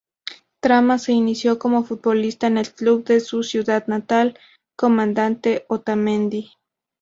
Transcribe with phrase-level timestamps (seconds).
[0.61, 4.35] Trama se inició como futbolista en el club de su ciudad natal,
[4.75, 6.53] Comandante Otamendi.